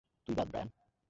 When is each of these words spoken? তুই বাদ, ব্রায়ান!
তুই 0.27 0.35
বাদ, 0.35 0.47
ব্রায়ান! 0.47 0.69